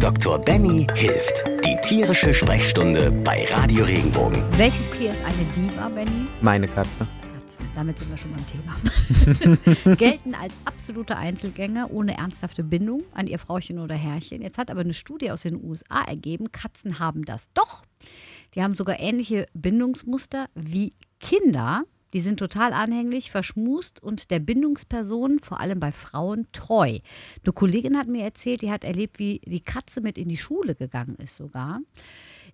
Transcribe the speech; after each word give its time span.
Dr. 0.00 0.38
Benny 0.38 0.86
hilft. 0.94 1.44
Die 1.64 1.76
tierische 1.82 2.32
Sprechstunde 2.32 3.10
bei 3.10 3.44
Radio 3.50 3.84
Regenbogen. 3.84 4.42
Welches 4.56 4.88
Tier 4.92 5.10
ist 5.10 5.22
eine 5.24 5.44
Diva, 5.56 5.88
Benny? 5.88 6.28
Meine 6.40 6.68
Katze. 6.68 7.06
Katzen. 7.34 7.68
Damit 7.74 7.98
sind 7.98 8.10
wir 8.10 8.16
schon 8.16 8.30
beim 8.32 8.46
Thema. 8.46 9.96
Gelten 9.96 10.34
als 10.34 10.52
absolute 10.64 11.16
Einzelgänger 11.16 11.90
ohne 11.90 12.16
ernsthafte 12.16 12.62
Bindung 12.62 13.02
an 13.12 13.26
ihr 13.26 13.38
Frauchen 13.38 13.80
oder 13.80 13.96
Herrchen. 13.96 14.42
Jetzt 14.42 14.58
hat 14.58 14.70
aber 14.70 14.80
eine 14.80 14.94
Studie 14.94 15.30
aus 15.30 15.42
den 15.42 15.62
USA 15.62 16.04
ergeben, 16.04 16.52
Katzen 16.52 17.00
haben 17.00 17.24
das 17.24 17.50
doch. 17.54 17.82
Die 18.54 18.62
haben 18.62 18.76
sogar 18.76 19.00
ähnliche 19.00 19.46
Bindungsmuster 19.54 20.48
wie 20.54 20.94
Kinder. 21.20 21.82
Die 22.12 22.20
sind 22.20 22.38
total 22.38 22.72
anhänglich, 22.72 23.30
verschmust 23.30 24.02
und 24.02 24.30
der 24.30 24.38
Bindungsperson, 24.38 25.40
vor 25.40 25.60
allem 25.60 25.80
bei 25.80 25.92
Frauen, 25.92 26.46
treu. 26.52 26.98
Eine 27.44 27.52
Kollegin 27.52 27.98
hat 27.98 28.08
mir 28.08 28.24
erzählt, 28.24 28.62
die 28.62 28.70
hat 28.70 28.84
erlebt, 28.84 29.18
wie 29.18 29.40
die 29.44 29.60
Katze 29.60 30.00
mit 30.00 30.16
in 30.16 30.28
die 30.28 30.38
Schule 30.38 30.74
gegangen 30.74 31.16
ist 31.16 31.36
sogar. 31.36 31.80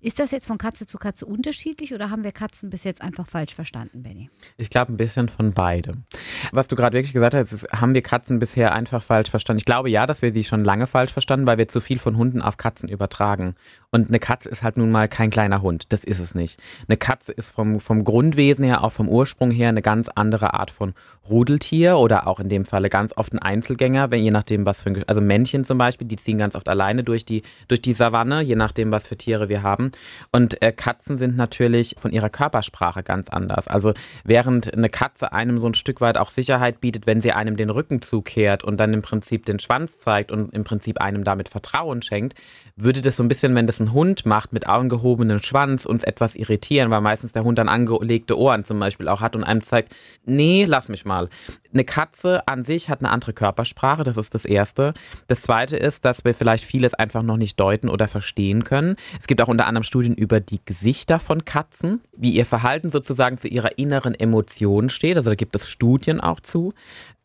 Ist 0.00 0.18
das 0.18 0.30
jetzt 0.30 0.46
von 0.46 0.58
Katze 0.58 0.86
zu 0.86 0.98
Katze 0.98 1.26
unterschiedlich 1.26 1.94
oder 1.94 2.10
haben 2.10 2.24
wir 2.24 2.32
Katzen 2.32 2.70
bis 2.70 2.84
jetzt 2.84 3.02
einfach 3.02 3.26
falsch 3.26 3.54
verstanden, 3.54 4.02
Benny? 4.02 4.30
Ich 4.56 4.70
glaube 4.70 4.92
ein 4.92 4.96
bisschen 4.96 5.28
von 5.28 5.52
beidem. 5.52 6.04
Was 6.52 6.68
du 6.68 6.76
gerade 6.76 6.96
wirklich 6.96 7.12
gesagt 7.12 7.34
hast, 7.34 7.52
ist, 7.52 7.72
haben 7.72 7.94
wir 7.94 8.02
Katzen 8.02 8.38
bisher 8.38 8.72
einfach 8.72 9.02
falsch 9.02 9.30
verstanden. 9.30 9.58
Ich 9.58 9.64
glaube 9.64 9.90
ja, 9.90 10.06
dass 10.06 10.22
wir 10.22 10.32
sie 10.32 10.44
schon 10.44 10.60
lange 10.60 10.86
falsch 10.86 11.12
verstanden, 11.12 11.46
weil 11.46 11.58
wir 11.58 11.68
zu 11.68 11.80
viel 11.80 11.98
von 11.98 12.16
Hunden 12.16 12.42
auf 12.42 12.56
Katzen 12.56 12.88
übertragen. 12.88 13.54
Und 13.90 14.08
eine 14.08 14.18
Katze 14.18 14.48
ist 14.48 14.62
halt 14.62 14.76
nun 14.76 14.90
mal 14.90 15.08
kein 15.08 15.30
kleiner 15.30 15.62
Hund. 15.62 15.86
Das 15.90 16.04
ist 16.04 16.18
es 16.18 16.34
nicht. 16.34 16.60
Eine 16.88 16.96
Katze 16.96 17.32
ist 17.32 17.52
vom, 17.52 17.80
vom 17.80 18.04
Grundwesen 18.04 18.64
her, 18.64 18.82
auch 18.82 18.92
vom 18.92 19.08
Ursprung 19.08 19.50
her, 19.50 19.68
eine 19.68 19.82
ganz 19.82 20.08
andere 20.08 20.54
Art 20.54 20.70
von 20.70 20.94
Rudeltier 21.28 21.96
oder 21.96 22.26
auch 22.26 22.40
in 22.40 22.48
dem 22.48 22.64
Falle 22.64 22.90
ganz 22.90 23.16
oft 23.16 23.32
ein 23.32 23.38
Einzelgänger, 23.38 24.10
wenn 24.10 24.22
je 24.22 24.30
nachdem, 24.30 24.66
was 24.66 24.82
für 24.82 24.90
ein, 24.90 25.04
also 25.06 25.20
Männchen 25.20 25.64
zum 25.64 25.78
Beispiel, 25.78 26.06
die 26.06 26.16
ziehen 26.16 26.38
ganz 26.38 26.54
oft 26.54 26.68
alleine 26.68 27.04
durch 27.04 27.24
die, 27.24 27.42
durch 27.68 27.80
die 27.80 27.92
Savanne, 27.92 28.42
je 28.42 28.56
nachdem, 28.56 28.90
was 28.90 29.08
für 29.08 29.16
Tiere 29.16 29.48
wir 29.48 29.62
haben. 29.62 29.92
Und 30.32 30.60
äh, 30.62 30.72
Katzen 30.72 31.18
sind 31.18 31.36
natürlich 31.36 31.96
von 31.98 32.12
ihrer 32.12 32.30
Körpersprache 32.30 33.02
ganz 33.02 33.28
anders. 33.28 33.68
Also 33.68 33.94
während 34.24 34.74
eine 34.74 34.88
Katze 34.88 35.32
einem 35.32 35.58
so 35.58 35.66
ein 35.66 35.74
Stück 35.74 36.00
weit 36.00 36.18
auch 36.18 36.30
Sicherheit 36.30 36.80
bietet, 36.80 37.06
wenn 37.06 37.20
sie 37.20 37.32
einem 37.32 37.56
den 37.56 37.70
Rücken 37.70 38.02
zukehrt 38.02 38.64
und 38.64 38.78
dann 38.78 38.94
im 38.94 39.02
Prinzip 39.02 39.44
den 39.44 39.58
Schwanz 39.58 40.00
zeigt 40.00 40.30
und 40.30 40.52
im 40.54 40.64
Prinzip 40.64 41.00
einem 41.00 41.24
damit 41.24 41.48
Vertrauen 41.48 42.02
schenkt, 42.02 42.34
würde 42.76 43.00
das 43.00 43.16
so 43.16 43.22
ein 43.22 43.28
bisschen, 43.28 43.54
wenn 43.54 43.66
das 43.66 43.80
ein 43.80 43.92
Hund 43.92 44.26
macht 44.26 44.52
mit 44.52 44.66
angehobenem 44.66 45.40
Schwanz, 45.40 45.86
uns 45.86 46.02
etwas 46.02 46.34
irritieren, 46.34 46.90
weil 46.90 47.00
meistens 47.00 47.32
der 47.32 47.44
Hund 47.44 47.58
dann 47.58 47.68
angelegte 47.68 48.38
Ohren 48.38 48.64
zum 48.64 48.78
Beispiel 48.78 49.08
auch 49.08 49.20
hat 49.20 49.36
und 49.36 49.44
einem 49.44 49.62
zeigt, 49.62 49.94
nee, 50.24 50.64
lass 50.64 50.88
mich 50.88 51.04
mal. 51.04 51.28
Eine 51.72 51.84
Katze 51.84 52.46
an 52.46 52.62
sich 52.62 52.88
hat 52.88 53.00
eine 53.00 53.10
andere 53.10 53.32
Körpersprache, 53.32 54.04
das 54.04 54.16
ist 54.16 54.34
das 54.34 54.44
Erste. 54.44 54.94
Das 55.28 55.42
Zweite 55.42 55.76
ist, 55.76 56.04
dass 56.04 56.24
wir 56.24 56.34
vielleicht 56.34 56.64
vieles 56.64 56.94
einfach 56.94 57.22
noch 57.22 57.36
nicht 57.36 57.58
deuten 57.60 57.88
oder 57.88 58.08
verstehen 58.08 58.64
können. 58.64 58.96
Es 59.18 59.26
gibt 59.26 59.40
auch 59.42 59.48
unter 59.48 59.66
anderem 59.66 59.73
Studien 59.82 60.14
über 60.14 60.40
die 60.40 60.60
Gesichter 60.64 61.18
von 61.18 61.44
Katzen, 61.44 62.00
wie 62.16 62.30
ihr 62.30 62.46
Verhalten 62.46 62.90
sozusagen 62.90 63.38
zu 63.38 63.48
ihrer 63.48 63.78
inneren 63.78 64.14
Emotion 64.14 64.90
steht. 64.90 65.16
Also 65.16 65.30
da 65.30 65.34
gibt 65.34 65.56
es 65.56 65.68
Studien 65.68 66.20
auch 66.20 66.40
zu. 66.40 66.72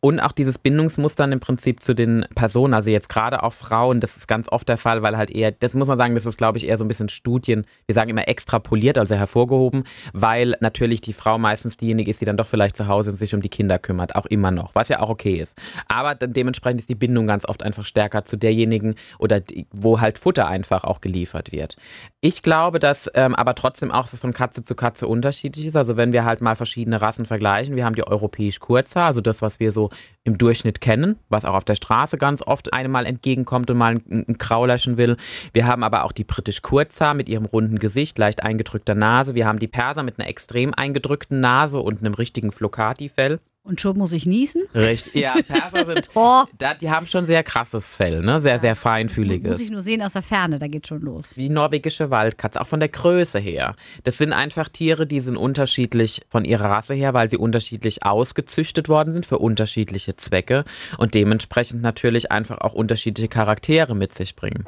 Und 0.02 0.20
auch 0.20 0.32
dieses 0.32 0.56
Bindungsmuster 0.56 1.30
im 1.30 1.40
Prinzip 1.40 1.82
zu 1.82 1.94
den 1.94 2.24
Personen, 2.34 2.72
also 2.72 2.88
jetzt 2.88 3.10
gerade 3.10 3.42
auch 3.42 3.52
Frauen, 3.52 4.00
das 4.00 4.16
ist 4.16 4.26
ganz 4.26 4.48
oft 4.48 4.66
der 4.66 4.78
Fall, 4.78 5.02
weil 5.02 5.18
halt 5.18 5.30
eher, 5.30 5.52
das 5.52 5.74
muss 5.74 5.88
man 5.88 5.98
sagen, 5.98 6.14
das 6.14 6.24
ist 6.24 6.38
glaube 6.38 6.56
ich 6.56 6.66
eher 6.66 6.78
so 6.78 6.84
ein 6.84 6.88
bisschen 6.88 7.10
Studien, 7.10 7.66
wir 7.84 7.94
sagen 7.94 8.08
immer 8.08 8.26
extrapoliert, 8.26 8.96
also 8.96 9.14
hervorgehoben, 9.14 9.84
weil 10.14 10.56
natürlich 10.60 11.02
die 11.02 11.12
Frau 11.12 11.36
meistens 11.36 11.76
diejenige 11.76 12.10
ist, 12.10 12.20
die 12.22 12.24
dann 12.24 12.38
doch 12.38 12.46
vielleicht 12.46 12.78
zu 12.78 12.88
Hause 12.88 13.12
sich 13.12 13.34
um 13.34 13.42
die 13.42 13.50
Kinder 13.50 13.78
kümmert, 13.78 14.16
auch 14.16 14.24
immer 14.24 14.50
noch, 14.50 14.74
was 14.74 14.88
ja 14.88 15.00
auch 15.00 15.10
okay 15.10 15.34
ist. 15.34 15.54
Aber 15.88 16.14
dementsprechend 16.14 16.80
ist 16.80 16.88
die 16.88 16.94
Bindung 16.94 17.26
ganz 17.26 17.44
oft 17.44 17.62
einfach 17.62 17.84
stärker 17.84 18.24
zu 18.24 18.38
derjenigen 18.38 18.94
oder 19.18 19.40
die, 19.40 19.66
wo 19.70 20.00
halt 20.00 20.16
Futter 20.16 20.48
einfach 20.48 20.84
auch 20.84 21.02
geliefert 21.02 21.52
wird. 21.52 21.76
Ich 22.22 22.42
glaube, 22.42 22.78
dass 22.78 23.10
ähm, 23.14 23.34
aber 23.34 23.54
trotzdem 23.54 23.90
auch 23.90 24.08
von 24.08 24.32
Katze 24.32 24.62
zu 24.62 24.74
Katze 24.74 25.06
unterschiedlich 25.06 25.66
ist. 25.66 25.76
Also 25.76 25.96
wenn 25.98 26.14
wir 26.14 26.24
halt 26.24 26.40
mal 26.40 26.56
verschiedene 26.56 27.02
Rassen 27.02 27.26
vergleichen, 27.26 27.76
wir 27.76 27.84
haben 27.84 27.94
die 27.94 28.06
europäisch 28.06 28.60
Kurzer, 28.60 29.02
also 29.02 29.20
das, 29.20 29.42
was 29.42 29.60
wir 29.60 29.72
so 29.72 29.89
im 30.24 30.38
Durchschnitt 30.38 30.80
kennen, 30.80 31.16
was 31.28 31.44
auch 31.44 31.54
auf 31.54 31.64
der 31.64 31.76
Straße 31.76 32.16
ganz 32.18 32.42
oft 32.42 32.72
einem 32.72 32.92
mal 32.92 33.06
entgegenkommt 33.06 33.70
und 33.70 33.78
mal 33.78 33.94
ein, 33.94 34.24
ein 34.28 34.38
Kraulerchen 34.38 34.96
will. 34.96 35.16
Wir 35.52 35.66
haben 35.66 35.82
aber 35.82 36.04
auch 36.04 36.12
die 36.12 36.24
britisch 36.24 36.62
Kurzer 36.62 37.14
mit 37.14 37.28
ihrem 37.28 37.46
runden 37.46 37.78
Gesicht, 37.78 38.18
leicht 38.18 38.42
eingedrückter 38.42 38.94
Nase. 38.94 39.34
Wir 39.34 39.46
haben 39.46 39.58
die 39.58 39.68
Perser 39.68 40.02
mit 40.02 40.18
einer 40.18 40.28
extrem 40.28 40.74
eingedrückten 40.74 41.40
Nase 41.40 41.80
und 41.80 42.00
einem 42.00 42.14
richtigen 42.14 42.52
Flocati-Fell. 42.52 43.40
Und 43.62 43.80
schon 43.80 43.98
muss 43.98 44.12
ich 44.12 44.24
niesen? 44.24 44.62
Richtig. 44.74 45.14
Ja, 45.14 45.34
Perser 45.46 45.84
sind. 45.86 46.08
oh. 46.14 46.44
da, 46.58 46.72
die 46.74 46.90
haben 46.90 47.06
schon 47.06 47.26
sehr 47.26 47.42
krasses 47.42 47.94
Fell, 47.94 48.22
ne? 48.22 48.40
Sehr, 48.40 48.58
sehr 48.58 48.74
feinfühliges. 48.74 49.52
Muss 49.52 49.60
ich 49.60 49.70
nur 49.70 49.82
sehen 49.82 50.02
aus 50.02 50.14
der 50.14 50.22
Ferne, 50.22 50.58
da 50.58 50.66
geht 50.66 50.86
schon 50.86 51.02
los. 51.02 51.28
Wie 51.34 51.50
norwegische 51.50 52.10
Waldkatze, 52.10 52.60
auch 52.60 52.66
von 52.66 52.80
der 52.80 52.88
Größe 52.88 53.38
her. 53.38 53.76
Das 54.04 54.16
sind 54.16 54.32
einfach 54.32 54.68
Tiere, 54.70 55.06
die 55.06 55.20
sind 55.20 55.36
unterschiedlich 55.36 56.22
von 56.30 56.46
ihrer 56.46 56.70
Rasse 56.70 56.94
her, 56.94 57.12
weil 57.12 57.28
sie 57.28 57.36
unterschiedlich 57.36 58.02
ausgezüchtet 58.04 58.88
worden 58.88 59.12
sind 59.12 59.26
für 59.26 59.38
unterschiedliche 59.38 60.16
Zwecke 60.16 60.64
und 60.96 61.14
dementsprechend 61.14 61.82
natürlich 61.82 62.32
einfach 62.32 62.58
auch 62.62 62.72
unterschiedliche 62.72 63.28
Charaktere 63.28 63.94
mit 63.94 64.14
sich 64.14 64.36
bringen. 64.36 64.64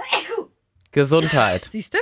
Gesundheit. 0.92 1.68
Siehst 1.72 1.94
du? 1.94 1.98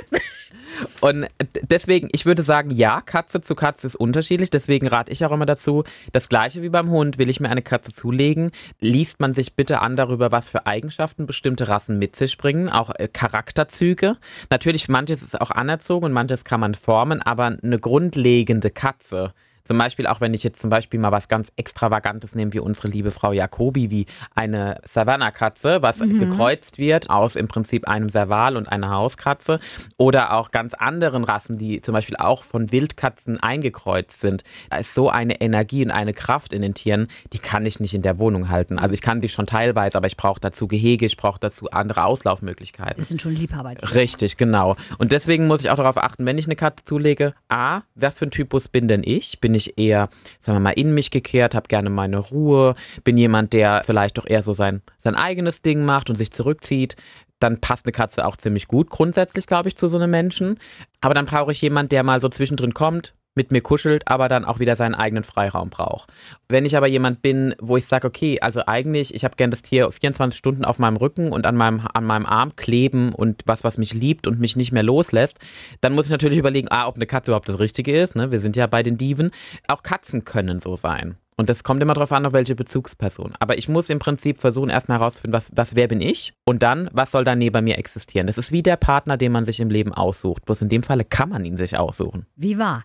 Und 0.99 1.27
deswegen, 1.69 2.09
ich 2.11 2.25
würde 2.25 2.43
sagen, 2.43 2.71
ja, 2.71 3.01
Katze 3.01 3.41
zu 3.41 3.55
Katze 3.55 3.87
ist 3.87 3.95
unterschiedlich. 3.95 4.49
Deswegen 4.49 4.87
rate 4.87 5.11
ich 5.11 5.25
auch 5.25 5.31
immer 5.31 5.45
dazu, 5.45 5.83
das 6.11 6.29
gleiche 6.29 6.61
wie 6.61 6.69
beim 6.69 6.89
Hund, 6.89 7.17
will 7.17 7.29
ich 7.29 7.39
mir 7.39 7.49
eine 7.49 7.61
Katze 7.61 7.93
zulegen, 7.93 8.51
liest 8.79 9.19
man 9.19 9.33
sich 9.33 9.55
bitte 9.55 9.81
an 9.81 9.95
darüber, 9.95 10.31
was 10.31 10.49
für 10.49 10.65
Eigenschaften 10.65 11.25
bestimmte 11.25 11.67
Rassen 11.67 11.99
mit 11.99 12.15
sich 12.15 12.37
bringen, 12.37 12.69
auch 12.69 12.91
äh, 12.95 13.07
Charakterzüge. 13.07 14.17
Natürlich, 14.49 14.89
manches 14.89 15.21
ist 15.21 15.39
auch 15.39 15.51
anerzogen 15.51 16.05
und 16.05 16.13
manches 16.13 16.43
kann 16.43 16.59
man 16.59 16.75
formen, 16.75 17.21
aber 17.21 17.57
eine 17.61 17.79
grundlegende 17.79 18.69
Katze 18.69 19.33
zum 19.63 19.77
Beispiel 19.77 20.07
auch 20.07 20.21
wenn 20.21 20.33
ich 20.33 20.43
jetzt 20.43 20.61
zum 20.61 20.69
Beispiel 20.69 20.99
mal 20.99 21.11
was 21.11 21.27
ganz 21.27 21.51
Extravagantes 21.55 22.35
nehme, 22.35 22.53
wie 22.53 22.59
unsere 22.59 22.87
liebe 22.87 23.11
Frau 23.11 23.31
Jacobi, 23.31 23.89
wie 23.89 24.05
eine 24.35 24.79
Savannah-Katze, 24.85 25.81
was 25.81 25.99
mhm. 25.99 26.19
gekreuzt 26.19 26.77
wird 26.77 27.09
aus 27.09 27.35
im 27.35 27.47
Prinzip 27.47 27.87
einem 27.87 28.09
Serval 28.09 28.57
und 28.57 28.67
einer 28.67 28.89
Hauskatze. 28.89 29.59
Oder 29.97 30.33
auch 30.33 30.51
ganz 30.51 30.73
anderen 30.73 31.23
Rassen, 31.23 31.57
die 31.57 31.81
zum 31.81 31.93
Beispiel 31.93 32.15
auch 32.17 32.43
von 32.43 32.71
Wildkatzen 32.71 33.39
eingekreuzt 33.39 34.19
sind. 34.19 34.43
Da 34.69 34.77
ist 34.77 34.93
so 34.93 35.09
eine 35.09 35.41
Energie 35.41 35.83
und 35.83 35.91
eine 35.91 36.13
Kraft 36.13 36.53
in 36.53 36.61
den 36.61 36.73
Tieren, 36.73 37.07
die 37.33 37.39
kann 37.39 37.65
ich 37.65 37.79
nicht 37.79 37.93
in 37.93 38.01
der 38.01 38.19
Wohnung 38.19 38.49
halten. 38.49 38.79
Also 38.79 38.93
ich 38.93 39.01
kann 39.01 39.21
sie 39.21 39.29
schon 39.29 39.45
teilweise, 39.45 39.97
aber 39.97 40.07
ich 40.07 40.17
brauche 40.17 40.39
dazu 40.39 40.67
Gehege, 40.67 41.05
ich 41.05 41.17
brauche 41.17 41.39
dazu 41.39 41.69
andere 41.71 42.05
Auslaufmöglichkeiten. 42.05 42.95
Das 42.97 43.09
sind 43.09 43.21
schon 43.21 43.33
Liebhaber. 43.33 43.73
Richtig, 43.93 44.37
genau. 44.37 44.75
Und 44.97 45.11
deswegen 45.11 45.47
muss 45.47 45.61
ich 45.61 45.69
auch 45.69 45.75
darauf 45.75 45.97
achten, 45.97 46.25
wenn 46.25 46.37
ich 46.37 46.45
eine 46.45 46.55
Katze 46.55 46.83
zulege, 46.85 47.33
a, 47.49 47.81
was 47.95 48.19
für 48.19 48.25
ein 48.25 48.31
Typus 48.31 48.67
bin 48.67 48.87
denn 48.87 49.03
ich? 49.03 49.39
Bin 49.39 49.51
bin 49.51 49.57
ich 49.61 49.77
eher, 49.77 50.09
sagen 50.39 50.57
wir 50.57 50.61
mal, 50.61 50.71
in 50.71 50.93
mich 50.93 51.11
gekehrt, 51.11 51.55
habe 51.55 51.67
gerne 51.67 51.89
meine 51.89 52.17
Ruhe, 52.17 52.75
bin 53.03 53.17
jemand, 53.17 53.53
der 53.53 53.83
vielleicht 53.85 54.17
doch 54.17 54.27
eher 54.27 54.43
so 54.43 54.53
sein, 54.53 54.81
sein 54.97 55.15
eigenes 55.15 55.61
Ding 55.61 55.85
macht 55.85 56.09
und 56.09 56.15
sich 56.15 56.31
zurückzieht. 56.31 56.95
Dann 57.39 57.59
passt 57.59 57.85
eine 57.85 57.91
Katze 57.91 58.25
auch 58.25 58.37
ziemlich 58.37 58.67
gut 58.67 58.89
grundsätzlich, 58.89 59.47
glaube 59.47 59.69
ich, 59.69 59.75
zu 59.75 59.87
so 59.87 59.97
einem 59.97 60.11
Menschen. 60.11 60.59
Aber 60.99 61.13
dann 61.13 61.25
brauche 61.25 61.51
ich 61.51 61.61
jemanden, 61.61 61.89
der 61.89 62.03
mal 62.03 62.21
so 62.21 62.29
zwischendrin 62.29 62.73
kommt, 62.73 63.13
mit 63.35 63.51
mir 63.51 63.61
kuschelt, 63.61 64.07
aber 64.07 64.27
dann 64.27 64.45
auch 64.45 64.59
wieder 64.59 64.75
seinen 64.75 64.95
eigenen 64.95 65.23
Freiraum 65.23 65.69
braucht. 65.69 66.09
Wenn 66.49 66.65
ich 66.65 66.75
aber 66.75 66.87
jemand 66.87 67.21
bin, 67.21 67.55
wo 67.59 67.77
ich 67.77 67.85
sage, 67.85 68.07
okay, 68.07 68.39
also 68.41 68.63
eigentlich, 68.67 69.13
ich 69.13 69.23
habe 69.23 69.35
gern 69.35 69.51
das 69.51 69.61
Tier 69.61 69.89
24 69.91 70.37
Stunden 70.37 70.65
auf 70.65 70.79
meinem 70.79 70.97
Rücken 70.97 71.31
und 71.31 71.45
an 71.45 71.55
meinem, 71.55 71.87
an 71.93 72.05
meinem 72.05 72.25
Arm 72.25 72.55
kleben 72.55 73.13
und 73.13 73.43
was, 73.45 73.63
was 73.63 73.77
mich 73.77 73.93
liebt 73.93 74.27
und 74.27 74.39
mich 74.39 74.55
nicht 74.55 74.71
mehr 74.71 74.83
loslässt, 74.83 75.39
dann 75.79 75.93
muss 75.93 76.05
ich 76.05 76.11
natürlich 76.11 76.39
überlegen, 76.39 76.67
ah, 76.71 76.87
ob 76.87 76.95
eine 76.95 77.07
Katze 77.07 77.31
überhaupt 77.31 77.49
das 77.49 77.59
Richtige 77.59 77.97
ist. 77.97 78.15
Ne? 78.15 78.31
Wir 78.31 78.39
sind 78.39 78.55
ja 78.55 78.67
bei 78.67 78.83
den 78.83 78.97
Diven. 78.97 79.31
Auch 79.67 79.83
Katzen 79.83 80.25
können 80.25 80.59
so 80.59 80.75
sein. 80.75 81.15
Und 81.37 81.49
das 81.49 81.63
kommt 81.63 81.81
immer 81.81 81.93
darauf 81.93 82.11
an, 82.11 82.25
auf 82.25 82.33
welche 82.33 82.55
Bezugsperson. 82.55 83.33
Aber 83.39 83.57
ich 83.57 83.69
muss 83.69 83.89
im 83.89 83.99
Prinzip 83.99 84.39
versuchen, 84.39 84.69
erstmal 84.69 84.99
herauszufinden, 84.99 85.33
was, 85.33 85.49
was, 85.55 85.75
wer 85.75 85.87
bin 85.87 86.01
ich? 86.01 86.33
Und 86.45 86.61
dann, 86.61 86.89
was 86.91 87.11
soll 87.11 87.23
da 87.23 87.35
neben 87.35 87.63
mir 87.63 87.77
existieren? 87.77 88.27
Das 88.27 88.37
ist 88.37 88.51
wie 88.51 88.61
der 88.61 88.75
Partner, 88.75 89.17
den 89.17 89.31
man 89.31 89.45
sich 89.45 89.59
im 89.59 89.69
Leben 89.69 89.93
aussucht. 89.93 90.45
Bloß 90.45 90.61
in 90.61 90.69
dem 90.69 90.83
Falle 90.83 91.05
kann 91.05 91.29
man 91.29 91.45
ihn 91.45 91.57
sich 91.57 91.77
aussuchen. 91.77 92.25
Wie 92.35 92.57
wahr? 92.57 92.83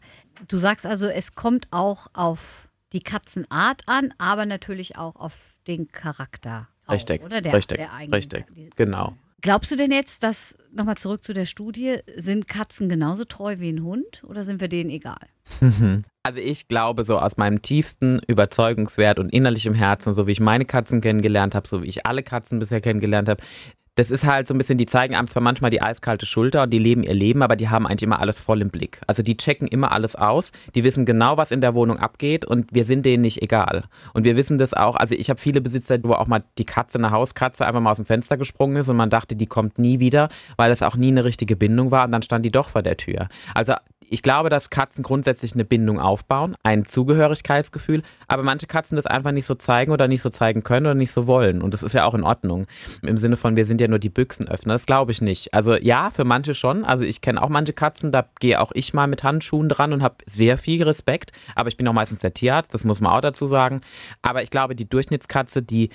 Du 0.49 0.59
sagst 0.59 0.87
also, 0.87 1.07
es 1.07 1.35
kommt 1.35 1.69
auch 1.71 2.07
auf 2.15 2.69
die 2.93 3.01
Katzenart 3.01 3.83
an, 3.87 4.15
aber 4.19 4.47
natürlich 4.47 4.97
auch 4.97 5.17
auf 5.17 5.35
den 5.67 5.89
Charakter. 5.89 6.69
Richtig, 6.89 7.23
auch, 7.23 7.27
oder? 7.27 7.41
Der, 7.41 7.53
richtig, 7.53 7.79
der 7.79 8.17
richtig, 8.17 8.45
genau. 8.77 9.15
Glaubst 9.43 9.71
du 9.71 9.77
denn 9.77 9.93
jetzt, 9.93 10.23
dass, 10.23 10.57
nochmal 10.73 10.97
zurück 10.97 11.23
zu 11.23 11.33
der 11.33 11.45
Studie, 11.45 11.99
sind 12.17 12.49
Katzen 12.49 12.89
genauso 12.89 13.25
treu 13.25 13.57
wie 13.59 13.71
ein 13.71 13.85
Hund 13.85 14.25
oder 14.25 14.45
sind 14.45 14.61
wir 14.61 14.69
denen 14.69 14.91
egal? 14.91 15.19
Also 16.27 16.41
ich 16.41 16.67
glaube 16.67 17.05
so 17.05 17.21
aus 17.21 17.37
meinem 17.37 17.63
tiefsten 17.63 18.19
Überzeugungswert 18.27 19.21
und 19.21 19.33
innerlichem 19.33 19.75
Herzen, 19.75 20.13
so 20.13 20.27
wie 20.27 20.33
ich 20.33 20.41
meine 20.41 20.65
Katzen 20.65 21.01
kennengelernt 21.01 21.55
habe, 21.55 21.69
so 21.69 21.85
wie 21.85 21.87
ich 21.87 22.05
alle 22.05 22.25
Katzen 22.25 22.59
bisher 22.59 22.81
kennengelernt 22.81 23.29
habe, 23.29 23.41
das 23.97 24.11
ist 24.11 24.25
halt 24.25 24.47
so 24.47 24.55
ein 24.55 24.59
bisschen, 24.59 24.79
die 24.79 24.87
zeigen 24.87 25.17
einem 25.17 25.27
zwar 25.27 25.43
manchmal 25.43 25.71
die 25.71 25.83
eiskalte 25.83 26.27
Schulter 26.27 26.63
und 26.63 26.71
die 26.71 26.79
leben 26.79 27.03
ihr 27.03 27.15
Leben, 27.15 27.43
aber 27.43 27.57
die 27.57 27.69
haben 27.69 27.87
eigentlich 27.87 28.03
immer 28.03 28.21
alles 28.21 28.39
voll 28.39 28.61
im 28.61 28.69
Blick. 28.69 29.01
Also 29.07 29.23
die 29.23 29.37
checken 29.37 29.67
immer 29.67 29.91
alles 29.91 30.15
aus, 30.15 30.53
die 30.75 30.85
wissen 30.85 31.07
genau, 31.07 31.37
was 31.37 31.51
in 31.51 31.61
der 31.61 31.75
Wohnung 31.75 31.99
abgeht 31.99 32.45
und 32.45 32.73
wir 32.73 32.85
sind 32.85 33.07
denen 33.07 33.23
nicht 33.23 33.43
egal. 33.43 33.85
Und 34.13 34.25
wir 34.25 34.37
wissen 34.37 34.59
das 34.59 34.75
auch, 34.75 34.97
also 34.97 35.15
ich 35.15 35.31
habe 35.31 35.41
viele 35.41 35.61
Besitzer, 35.61 35.99
wo 36.03 36.13
auch 36.13 36.27
mal 36.27 36.45
die 36.59 36.67
Katze, 36.67 36.99
eine 36.99 37.11
Hauskatze, 37.11 37.67
einfach 37.67 37.81
mal 37.81 37.91
aus 37.91 37.97
dem 37.97 38.07
Fenster 38.07 38.37
gesprungen 38.37 38.77
ist 38.77 38.89
und 38.89 38.97
man 38.97 39.11
dachte, 39.11 39.35
die 39.35 39.47
kommt 39.47 39.79
nie 39.79 39.99
wieder, 39.99 40.29
weil 40.57 40.71
es 40.71 40.83
auch 40.83 40.97
nie 40.97 41.09
eine 41.09 41.25
richtige 41.25 41.57
Bindung 41.57 41.91
war 41.91 42.05
und 42.05 42.11
dann 42.11 42.23
stand 42.23 42.45
die 42.45 42.53
doch 42.53 42.69
vor 42.69 42.83
der 42.83 42.99
Tür. 42.99 43.29
Also 43.55 43.75
ich 44.09 44.23
glaube, 44.23 44.49
dass 44.49 44.71
Katzen 44.71 45.03
grundsätzlich 45.03 45.55
eine 45.55 45.65
Bindung 45.65 45.99
aufbauen, 46.01 46.57
ein 46.63 46.85
Zugehörigkeitsgefühl, 46.85 48.03
aber 48.29 48.43
manche 48.43 48.67
Katzen 48.67 48.97
das 48.97 49.07
einfach 49.07 49.33
nicht 49.33 49.47
so 49.47 49.55
zeigen 49.55 49.93
oder 49.93 50.09
nicht 50.09 50.23
so 50.23 50.31
zeigen 50.31 50.63
können 50.63 50.87
oder 50.87 50.95
nicht 50.95 51.13
so 51.13 51.27
wollen. 51.27 51.63
Und 51.63 51.75
das 51.75 51.83
ist 51.83 51.93
ja 51.93 52.05
auch 52.05 52.15
in 52.15 52.23
Ordnung. 52.23 52.67
Im 53.03 53.17
Sinne 53.17 53.37
von, 53.37 53.57
wir 53.57 53.67
sind 53.67 53.81
ja 53.81 53.89
nur 53.89 53.99
die 53.99 54.09
Büchsenöffner. 54.09 54.75
Das 54.75 54.87
glaube 54.87 55.13
ich 55.13 55.21
nicht. 55.21 55.55
Also 55.55 55.75
ja, 55.75 56.11
für 56.11 56.25
manche 56.25 56.55
schon. 56.55 56.85
Also 56.85 57.05
ich 57.05 57.21
kenne 57.21 57.43
auch 57.43 57.49
manche 57.49 57.73
Katzen, 57.73 58.13
da 58.13 58.29
gehe 58.41 58.61
auch 58.61 58.73
ich 58.75 58.95
mal 58.95 59.07
mit 59.07 59.23
Handschuhen 59.23 59.69
dran 59.69 59.93
und 59.93 60.03
habe 60.03 60.17
sehr 60.27 60.59
viel 60.59 60.83
Respekt. 60.83 61.33
Aber 61.55 61.69
ich 61.69 61.77
bin 61.77 61.89
auch 61.89 61.93
meistens 61.93 62.21
der 62.21 62.35
Tierarzt, 62.35 62.75
das 62.75 62.85
muss 62.85 63.01
man 63.01 63.13
auch 63.13 63.21
dazu 63.21 63.47
sagen. 63.47 63.81
Aber 64.23 64.43
ich 64.43 64.51
glaube, 64.51 64.77
die 64.77 64.89
Durchschnittskatze, 64.89 65.63
die 65.63 65.91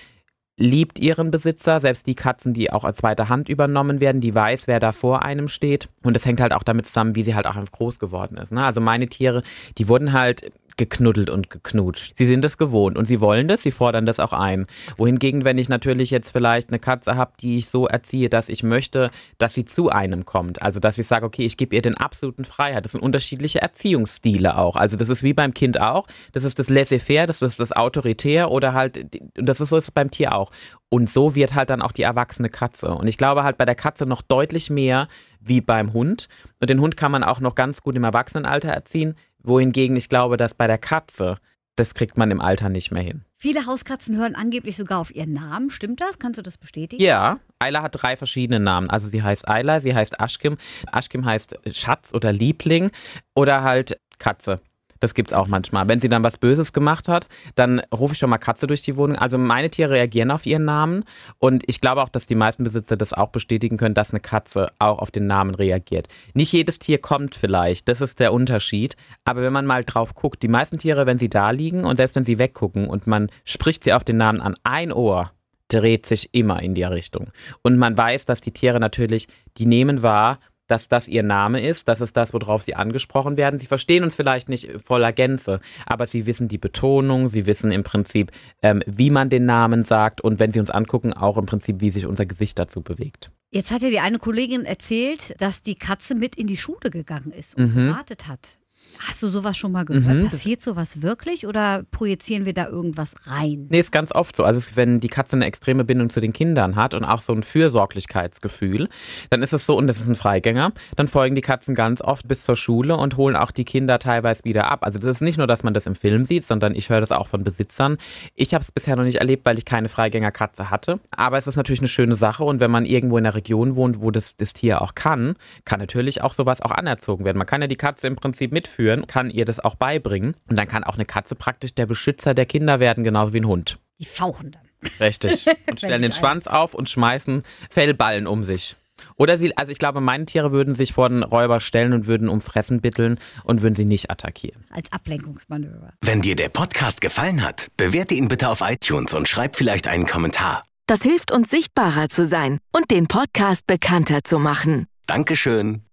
liebt 0.62 1.00
ihren 1.00 1.31
Besitzer, 1.31 1.80
selbst 1.80 2.08
die 2.08 2.16
Katzen, 2.16 2.54
die 2.54 2.72
auch 2.72 2.84
als 2.84 2.98
zweite 2.98 3.30
Hand 3.30 3.50
übernommen 3.50 4.00
werden, 4.00 4.22
die 4.22 4.34
weiß, 4.34 4.68
wer 4.68 4.80
da 4.80 4.92
vor 4.92 5.24
einem 5.24 5.50
steht. 5.50 5.90
Und 6.04 6.16
das 6.16 6.25
hängt 6.25 6.40
halt 6.40 6.54
auch 6.54 6.63
damit 6.63 6.86
zusammen, 6.86 7.16
wie 7.16 7.24
sie 7.24 7.36
halt 7.36 7.48
auch 7.48 7.56
groß 7.72 8.00
geworden 8.00 8.38
ist. 8.38 8.52
Ne? 8.52 8.63
Also 8.63 8.80
meine 8.80 9.08
Tiere, 9.08 9.44
die 9.78 9.88
wurden 9.88 10.13
halt 10.13 10.52
geknuddelt 10.77 11.29
und 11.29 11.50
geknutscht. 11.50 12.13
Sie 12.15 12.25
sind 12.25 12.45
es 12.45 12.57
gewohnt 12.57 12.97
und 12.97 13.06
sie 13.06 13.21
wollen 13.21 13.47
das, 13.47 13.63
sie 13.63 13.71
fordern 13.71 14.06
das 14.06 14.19
auch 14.19 14.33
ein. 14.33 14.68
Wohingegen, 14.97 15.44
wenn 15.44 15.57
ich 15.57 15.69
natürlich 15.69 16.12
jetzt 16.12 16.31
vielleicht 16.31 16.69
eine 16.69 16.79
Katze 16.79 17.15
habe, 17.15 17.33
die 17.39 17.57
ich 17.57 17.69
so 17.69 17.88
erziehe, 17.88 18.29
dass 18.29 18.50
ich 18.50 18.63
möchte, 18.63 19.12
dass 19.38 19.53
sie 19.53 19.65
zu 19.65 19.89
einem 19.89 20.25
kommt. 20.25 20.62
Also 20.62 20.79
dass 20.79 20.97
ich 20.97 21.07
sage, 21.07 21.25
okay, 21.25 21.45
ich 21.45 21.57
gebe 21.57 21.75
ihr 21.75 21.81
den 21.81 21.97
absoluten 21.97 22.45
Freiheit. 22.45 22.85
Das 22.85 22.94
sind 22.94 23.01
unterschiedliche 23.01 23.62
Erziehungsstile 23.62 24.57
auch. 24.57 24.75
Also 24.75 24.97
das 24.97 25.09
ist 25.09 25.23
wie 25.23 25.33
beim 25.33 25.53
Kind 25.53 25.81
auch. 25.81 26.07
Das 26.33 26.44
ist 26.44 26.59
das 26.59 26.69
Laissez-faire, 26.69 27.27
das 27.27 27.41
ist 27.41 27.59
das 27.59 27.71
Autoritär 27.71 28.51
oder 28.51 28.74
halt, 28.74 28.97
und 29.38 29.45
das 29.45 29.59
ist 29.59 29.69
so 29.69 29.77
ist 29.77 29.85
es 29.85 29.91
beim 29.91 30.12
Tier 30.12 30.35
auch. 30.35 30.51
Und 30.89 31.09
so 31.09 31.35
wird 31.35 31.56
halt 31.56 31.69
dann 31.69 31.81
auch 31.81 31.94
die 31.94 32.03
erwachsene 32.03 32.50
Katze. 32.50 32.94
Und 32.94 33.07
ich 33.07 33.17
glaube 33.17 33.44
halt 33.44 33.57
bei 33.57 33.65
der 33.65 33.75
Katze 33.75 34.06
noch 34.06 34.21
deutlich 34.21 34.69
mehr 34.69 35.07
wie 35.39 35.62
beim 35.62 35.94
Hund. 35.94 36.27
Und 36.59 36.69
den 36.69 36.81
Hund 36.81 36.97
kann 36.97 37.12
man 37.12 37.24
auch 37.24 37.39
noch 37.39 37.56
ganz 37.56 37.81
gut 37.81 37.95
im 37.95 38.03
Erwachsenenalter 38.03 38.69
erziehen 38.69 39.15
wohingegen 39.43 39.95
ich 39.95 40.09
glaube, 40.09 40.38
dass 40.38 40.53
bei 40.53 40.67
der 40.67 40.77
Katze, 40.77 41.38
das 41.75 41.93
kriegt 41.93 42.17
man 42.17 42.31
im 42.31 42.41
Alter 42.41 42.69
nicht 42.69 42.91
mehr 42.91 43.03
hin. 43.03 43.23
Viele 43.38 43.65
Hauskatzen 43.65 44.17
hören 44.17 44.35
angeblich 44.35 44.77
sogar 44.77 44.99
auf 44.99 45.15
ihren 45.15 45.33
Namen. 45.33 45.71
Stimmt 45.71 45.99
das? 45.99 46.19
Kannst 46.19 46.38
du 46.38 46.43
das 46.43 46.57
bestätigen? 46.57 47.01
Ja, 47.01 47.39
Ayla 47.59 47.81
hat 47.81 48.01
drei 48.01 48.15
verschiedene 48.15 48.59
Namen. 48.59 48.89
Also 48.89 49.07
sie 49.07 49.23
heißt 49.23 49.47
Ayla, 49.47 49.79
sie 49.79 49.95
heißt 49.95 50.19
Aschkim. 50.19 50.57
Aschkim 50.91 51.25
heißt 51.25 51.57
Schatz 51.71 52.13
oder 52.13 52.31
Liebling 52.33 52.91
oder 53.33 53.63
halt 53.63 53.99
Katze. 54.19 54.61
Das 55.01 55.13
gibt 55.13 55.31
es 55.31 55.38
auch 55.38 55.48
manchmal. 55.48 55.89
Wenn 55.89 56.00
sie 56.00 56.07
dann 56.07 56.24
was 56.24 56.38
Böses 56.38 56.71
gemacht 56.71 57.09
hat, 57.09 57.27
dann 57.56 57.81
rufe 57.94 58.13
ich 58.13 58.19
schon 58.19 58.30
mal 58.30 58.38
Katze 58.38 58.68
durch 58.68 58.83
die 58.83 58.95
Wohnung. 58.95 59.18
Also 59.18 59.38
meine 59.38 59.69
Tiere 59.69 59.92
reagieren 59.92 60.31
auf 60.31 60.45
ihren 60.45 60.63
Namen 60.63 61.03
und 61.39 61.63
ich 61.68 61.81
glaube 61.81 62.01
auch, 62.01 62.09
dass 62.09 62.27
die 62.27 62.36
meisten 62.36 62.63
Besitzer 62.63 62.95
das 62.95 63.12
auch 63.12 63.30
bestätigen 63.30 63.77
können, 63.77 63.95
dass 63.95 64.12
eine 64.12 64.21
Katze 64.21 64.68
auch 64.80 65.00
auf 65.00 65.12
den 65.12 65.27
Namen 65.27 65.56
reagiert. 65.56 66.07
Nicht 66.33 66.53
jedes 66.53 66.80
Tier 66.80 67.00
kommt 67.00 67.36
vielleicht, 67.36 67.89
das 67.89 68.00
ist 68.00 68.19
der 68.19 68.31
Unterschied. 68.31 68.95
Aber 69.25 69.42
wenn 69.42 69.51
man 69.51 69.65
mal 69.65 69.83
drauf 69.83 70.13
guckt, 70.15 70.44
die 70.44 70.48
meisten 70.48 70.77
Tiere, 70.77 71.06
wenn 71.06 71.18
sie 71.18 71.30
da 71.30 71.50
liegen 71.50 71.83
und 71.83 71.95
selbst 71.98 72.15
wenn 72.15 72.24
sie 72.24 72.39
weggucken 72.39 72.88
und 72.88 73.07
man 73.07 73.30
spricht 73.44 73.83
sie 73.83 73.94
auf 73.94 74.03
den 74.03 74.18
Namen 74.18 74.39
an, 74.39 74.56
ein 74.63 74.94
Ohr 74.94 75.31
dreht 75.68 76.06
sich 76.06 76.30
immer 76.33 76.62
in 76.62 76.75
die 76.75 76.83
Richtung. 76.83 77.31
Und 77.62 77.77
man 77.77 77.98
weiß, 77.98 78.25
dass 78.25 78.42
die 78.42 78.51
Tiere 78.51 78.80
natürlich, 78.80 79.27
die 79.57 79.65
nehmen 79.65 80.01
wahr, 80.03 80.39
dass 80.71 80.88
das 80.88 81.07
ihr 81.07 81.23
Name 81.23 81.62
ist, 81.62 81.88
das 81.88 82.01
ist 82.01 82.15
das, 82.18 82.33
worauf 82.33 82.63
sie 82.63 82.75
angesprochen 82.75 83.38
werden. 83.38 83.59
Sie 83.59 83.68
verstehen 83.68 84.03
uns 84.03 84.15
vielleicht 84.15 84.50
nicht 84.50 84.69
voller 84.85 85.12
Gänze, 85.12 85.59
aber 85.85 86.07
sie 86.07 86.25
wissen 86.25 86.47
die 86.47 86.57
Betonung, 86.57 87.27
sie 87.27 87.45
wissen 87.45 87.71
im 87.71 87.83
Prinzip, 87.83 88.31
ähm, 88.62 88.81
wie 88.88 89.09
man 89.09 89.29
den 89.29 89.45
Namen 89.45 89.83
sagt 89.83 90.21
und 90.21 90.39
wenn 90.39 90.51
sie 90.53 90.59
uns 90.59 90.71
angucken, 90.71 91.13
auch 91.13 91.38
im 91.38 91.45
Prinzip, 91.45 91.81
wie 91.81 91.89
sich 91.89 92.06
unser 92.06 92.25
Gesicht 92.25 92.57
dazu 92.57 92.81
bewegt. 92.81 93.31
Jetzt 93.51 93.71
hat 93.71 93.81
ja 93.81 93.89
die 93.89 94.00
eine 94.00 94.18
Kollegin 94.18 94.63
erzählt, 94.63 95.35
dass 95.41 95.62
die 95.62 95.75
Katze 95.75 96.15
mit 96.15 96.35
in 96.38 96.47
die 96.47 96.56
Schule 96.57 96.89
gegangen 96.89 97.33
ist 97.38 97.56
und 97.57 97.75
Mhm. 97.75 97.88
gewartet 97.89 98.27
hat. 98.29 98.57
Hast 98.99 99.23
du 99.23 99.29
sowas 99.29 99.57
schon 99.57 99.71
mal 99.71 99.85
gehört? 99.85 100.15
Mhm, 100.15 100.29
Passiert 100.29 100.61
sowas 100.61 101.01
wirklich 101.01 101.47
oder 101.47 101.83
projizieren 101.91 102.45
wir 102.45 102.53
da 102.53 102.67
irgendwas 102.67 103.13
rein? 103.25 103.67
Nee, 103.69 103.79
ist 103.79 103.91
ganz 103.91 104.13
oft 104.13 104.35
so. 104.35 104.43
Also 104.43 104.61
wenn 104.75 104.99
die 104.99 105.07
Katze 105.07 105.35
eine 105.35 105.45
extreme 105.45 105.83
Bindung 105.83 106.09
zu 106.09 106.21
den 106.21 106.33
Kindern 106.33 106.75
hat 106.75 106.93
und 106.93 107.03
auch 107.03 107.21
so 107.21 107.33
ein 107.33 107.43
Fürsorglichkeitsgefühl, 107.43 108.89
dann 109.29 109.41
ist 109.43 109.53
es 109.53 109.65
so, 109.65 109.77
und 109.77 109.88
das 109.88 109.99
ist 109.99 110.07
ein 110.07 110.15
Freigänger, 110.15 110.71
dann 110.95 111.07
folgen 111.07 111.35
die 111.35 111.41
Katzen 111.41 111.75
ganz 111.75 112.01
oft 112.01 112.27
bis 112.27 112.43
zur 112.43 112.55
Schule 112.55 112.95
und 112.95 113.17
holen 113.17 113.35
auch 113.35 113.51
die 113.51 113.65
Kinder 113.65 113.99
teilweise 113.99 114.43
wieder 114.43 114.71
ab. 114.71 114.83
Also 114.83 114.99
das 114.99 115.17
ist 115.17 115.21
nicht 115.21 115.38
nur, 115.38 115.47
dass 115.47 115.63
man 115.63 115.73
das 115.73 115.85
im 115.85 115.95
Film 115.95 116.25
sieht, 116.25 116.45
sondern 116.45 116.75
ich 116.75 116.89
höre 116.89 116.99
das 117.01 117.11
auch 117.11 117.27
von 117.27 117.43
Besitzern. 117.43 117.97
Ich 118.35 118.53
habe 118.53 118.63
es 118.63 118.71
bisher 118.71 118.95
noch 118.95 119.03
nicht 119.03 119.17
erlebt, 119.17 119.45
weil 119.45 119.57
ich 119.57 119.65
keine 119.65 119.89
Freigängerkatze 119.89 120.69
hatte. 120.69 120.99
Aber 121.11 121.38
es 121.38 121.47
ist 121.47 121.55
natürlich 121.55 121.81
eine 121.81 121.88
schöne 121.88 122.15
Sache 122.15 122.43
und 122.43 122.59
wenn 122.59 122.71
man 122.71 122.85
irgendwo 122.85 123.17
in 123.17 123.23
der 123.23 123.35
Region 123.35 123.75
wohnt, 123.75 124.01
wo 124.01 124.11
das, 124.11 124.35
das 124.38 124.53
Tier 124.53 124.81
auch 124.81 124.95
kann, 124.95 125.35
kann 125.65 125.79
natürlich 125.79 126.21
auch 126.21 126.33
sowas 126.33 126.61
auch 126.61 126.71
anerzogen 126.71 127.25
werden. 127.25 127.38
Man 127.38 127.47
kann 127.47 127.61
ja 127.61 127.67
die 127.67 127.75
Katze 127.75 128.07
im 128.07 128.15
Prinzip 128.15 128.51
mitführen, 128.51 128.81
kann 129.07 129.30
ihr 129.30 129.45
das 129.45 129.60
auch 129.60 129.75
beibringen 129.75 130.36
und 130.50 130.57
dann 130.57 130.68
kann 130.68 130.83
auch 130.83 130.95
eine 130.95 131.06
Katze 131.06 131.36
praktisch 131.36 131.74
der 131.74 131.86
Beschützer 131.86 132.33
der 132.33 132.45
Kinder 132.45 132.80
werden, 132.80 133.04
genauso 133.04 133.33
wie 133.33 133.39
ein 133.39 133.48
Hund. 133.48 133.80
Die 134.00 134.06
fauchen 134.06 134.51
dann. 134.51 134.62
Richtig. 135.00 135.45
Und 135.69 135.80
stellen 135.80 136.01
den 136.01 136.12
Schwanz 136.12 136.48
auf 136.48 136.74
und 136.74 136.89
schmeißen 136.89 137.44
Fellballen 137.69 138.25
um 138.25 138.44
sich. 138.44 138.75
Oder 139.16 139.38
sie, 139.38 139.56
also 139.57 139.72
ich 139.72 139.78
glaube, 139.78 140.01
meine 140.01 140.25
Tiere 140.25 140.51
würden 140.51 140.75
sich 140.75 140.94
vor 140.94 141.10
den 141.10 141.24
Räuber 141.24 141.60
stellen 141.60 141.94
und 141.94 142.07
würden 142.07 142.30
um 142.30 142.42
Fressen 142.42 142.81
bitteln 142.81 143.19
und 143.44 143.62
würden 143.62 143.75
sie 143.75 143.86
nicht 143.86 144.10
attackieren. 144.10 144.63
Als 144.72 144.92
Ablenkungsmanöver. 144.92 145.94
Wenn 146.01 146.22
dir 146.22 146.36
der 146.36 146.50
Podcast 146.50 147.01
gefallen 147.01 147.44
hat, 147.44 147.68
bewerte 147.77 148.16
ihn 148.16 148.27
bitte 148.27 148.50
auf 148.50 148.62
iTunes 148.62 149.13
und 149.13 149.27
schreib 149.27 149.56
vielleicht 149.56 149.88
einen 149.88 150.06
Kommentar. 150.06 150.63
Das 150.88 151.04
hilft 151.04 151.31
uns 151.31 151.50
sichtbarer 151.50 152.10
zu 152.10 152.25
sein 152.25 152.60
und 152.72 152.92
den 152.92 153.07
Podcast 153.07 153.66
bekannter 153.68 154.24
zu 154.24 154.39
machen. 154.39 154.88
Dankeschön. 155.07 155.84